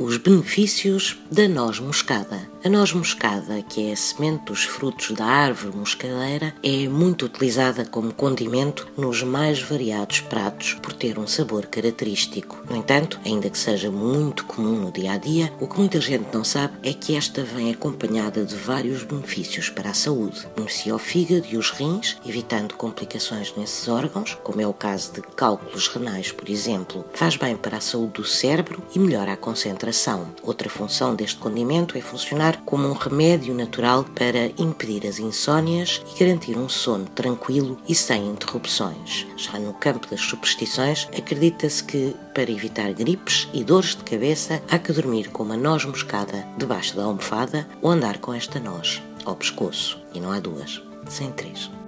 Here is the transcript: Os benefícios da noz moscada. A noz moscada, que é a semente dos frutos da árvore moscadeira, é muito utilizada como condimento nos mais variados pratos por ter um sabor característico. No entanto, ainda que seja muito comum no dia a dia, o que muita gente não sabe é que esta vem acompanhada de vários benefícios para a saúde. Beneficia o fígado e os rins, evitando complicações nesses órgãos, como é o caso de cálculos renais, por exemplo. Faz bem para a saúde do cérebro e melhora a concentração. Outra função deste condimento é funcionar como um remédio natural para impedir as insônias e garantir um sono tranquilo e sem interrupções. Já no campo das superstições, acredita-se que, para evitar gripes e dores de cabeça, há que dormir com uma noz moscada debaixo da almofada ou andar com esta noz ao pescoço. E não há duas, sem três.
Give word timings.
Os 0.00 0.16
benefícios 0.16 1.18
da 1.30 1.46
noz 1.46 1.78
moscada. 1.78 2.48
A 2.62 2.68
noz 2.68 2.92
moscada, 2.92 3.62
que 3.62 3.88
é 3.88 3.92
a 3.92 3.96
semente 3.96 4.44
dos 4.44 4.64
frutos 4.64 5.12
da 5.12 5.24
árvore 5.24 5.74
moscadeira, 5.74 6.54
é 6.62 6.86
muito 6.88 7.24
utilizada 7.24 7.86
como 7.86 8.12
condimento 8.12 8.86
nos 8.98 9.22
mais 9.22 9.62
variados 9.62 10.20
pratos 10.20 10.74
por 10.74 10.92
ter 10.92 11.18
um 11.18 11.26
sabor 11.26 11.64
característico. 11.64 12.62
No 12.68 12.76
entanto, 12.76 13.18
ainda 13.24 13.48
que 13.48 13.56
seja 13.56 13.90
muito 13.90 14.44
comum 14.44 14.78
no 14.78 14.92
dia 14.92 15.12
a 15.12 15.16
dia, 15.16 15.50
o 15.58 15.66
que 15.66 15.78
muita 15.78 16.02
gente 16.02 16.28
não 16.34 16.44
sabe 16.44 16.74
é 16.82 16.92
que 16.92 17.16
esta 17.16 17.42
vem 17.42 17.70
acompanhada 17.70 18.44
de 18.44 18.54
vários 18.54 19.04
benefícios 19.04 19.70
para 19.70 19.88
a 19.88 19.94
saúde. 19.94 20.46
Beneficia 20.54 20.94
o 20.94 20.98
fígado 20.98 21.46
e 21.50 21.56
os 21.56 21.70
rins, 21.70 22.18
evitando 22.26 22.74
complicações 22.74 23.54
nesses 23.56 23.88
órgãos, 23.88 24.36
como 24.44 24.60
é 24.60 24.66
o 24.66 24.74
caso 24.74 25.14
de 25.14 25.22
cálculos 25.22 25.88
renais, 25.88 26.30
por 26.30 26.50
exemplo. 26.50 27.06
Faz 27.14 27.36
bem 27.36 27.56
para 27.56 27.78
a 27.78 27.80
saúde 27.80 28.12
do 28.20 28.24
cérebro 28.26 28.82
e 28.94 28.98
melhora 28.98 29.32
a 29.32 29.36
concentração. 29.38 30.28
Outra 30.42 30.68
função 30.68 31.14
deste 31.14 31.38
condimento 31.38 31.96
é 31.96 32.02
funcionar 32.02 32.49
como 32.58 32.88
um 32.88 32.92
remédio 32.92 33.54
natural 33.54 34.04
para 34.14 34.46
impedir 34.58 35.06
as 35.06 35.18
insônias 35.18 36.02
e 36.14 36.18
garantir 36.18 36.56
um 36.56 36.68
sono 36.68 37.06
tranquilo 37.06 37.78
e 37.88 37.94
sem 37.94 38.28
interrupções. 38.28 39.26
Já 39.36 39.58
no 39.58 39.72
campo 39.74 40.06
das 40.08 40.20
superstições, 40.20 41.08
acredita-se 41.16 41.82
que, 41.82 42.14
para 42.34 42.50
evitar 42.50 42.92
gripes 42.92 43.48
e 43.52 43.64
dores 43.64 43.96
de 43.96 44.04
cabeça, 44.04 44.62
há 44.70 44.78
que 44.78 44.92
dormir 44.92 45.30
com 45.30 45.42
uma 45.42 45.56
noz 45.56 45.84
moscada 45.84 46.46
debaixo 46.56 46.96
da 46.96 47.04
almofada 47.04 47.66
ou 47.80 47.90
andar 47.90 48.18
com 48.18 48.32
esta 48.34 48.60
noz 48.60 49.02
ao 49.24 49.36
pescoço. 49.36 49.98
E 50.14 50.20
não 50.20 50.32
há 50.32 50.40
duas, 50.40 50.82
sem 51.08 51.30
três. 51.32 51.79